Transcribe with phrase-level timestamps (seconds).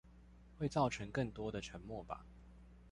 [0.57, 2.25] 會造成更多的沉默吧？